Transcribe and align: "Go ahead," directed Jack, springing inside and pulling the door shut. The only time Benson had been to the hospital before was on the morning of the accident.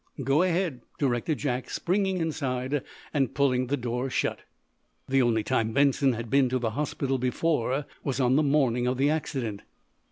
"Go 0.23 0.41
ahead," 0.41 0.81
directed 0.97 1.37
Jack, 1.37 1.69
springing 1.69 2.17
inside 2.17 2.81
and 3.13 3.35
pulling 3.35 3.67
the 3.67 3.77
door 3.77 4.09
shut. 4.09 4.39
The 5.07 5.21
only 5.21 5.43
time 5.43 5.73
Benson 5.73 6.13
had 6.13 6.27
been 6.27 6.49
to 6.49 6.57
the 6.57 6.71
hospital 6.71 7.19
before 7.19 7.85
was 8.03 8.19
on 8.19 8.35
the 8.35 8.41
morning 8.41 8.87
of 8.87 8.97
the 8.97 9.11
accident. 9.11 9.61